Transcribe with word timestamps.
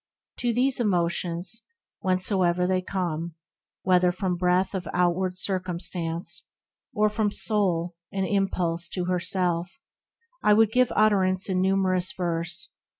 —To 0.39 0.51
these 0.51 0.79
emotions, 0.79 1.61
whencesoe'er 2.03 2.65
they 2.67 2.81
come, 2.81 3.35
Whether 3.83 4.11
from 4.11 4.35
breath 4.35 4.73
of 4.73 4.87
outward 4.95 5.37
circumstance, 5.37 6.47
Or 6.91 7.07
from 7.07 7.27
the 7.27 7.35
Soul— 7.35 7.95
an 8.11 8.25
impulse 8.25 8.89
to 8.93 9.05
herself— 9.05 9.79
I 10.41 10.53
would 10.53 10.71
give 10.71 10.91
utterance 10.95 11.49
in 11.51 11.61
numerous 11.61 12.13
verse. 12.13 12.69